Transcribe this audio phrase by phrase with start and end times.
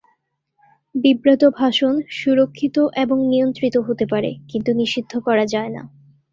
[0.95, 5.81] বিব্রত ভাষণ সুরক্ষিত এবং নিয়ন্ত্রিত হতে পারে কিন্তু নিষিদ্ধ করা যায়না।